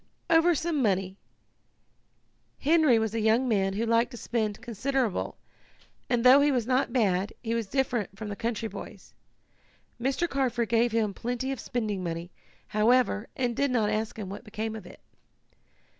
"Over 0.31 0.55
some 0.55 0.81
money. 0.81 1.15
Henry 2.57 2.97
was 2.97 3.13
a 3.13 3.19
young 3.19 3.47
man 3.47 3.73
who 3.73 3.85
liked 3.85 4.09
to 4.09 4.17
spend 4.17 4.59
considerable, 4.59 5.37
and 6.09 6.23
though 6.23 6.41
he 6.41 6.51
was 6.51 6.65
not 6.65 6.91
bad 6.91 7.33
he 7.43 7.53
was 7.53 7.67
different 7.67 8.17
from 8.17 8.27
the 8.27 8.35
country 8.35 8.67
boys. 8.67 9.13
Mr. 10.01 10.27
Carford 10.27 10.69
gave 10.69 10.91
him 10.91 11.13
plenty 11.13 11.51
of 11.51 11.59
spending 11.59 12.03
money, 12.03 12.31
however, 12.69 13.27
and 13.35 13.55
did 13.55 13.69
not 13.69 13.91
ask 13.91 14.17
him 14.17 14.27
what 14.27 14.43
became 14.43 14.75
of 14.75 14.87
it. 14.87 15.01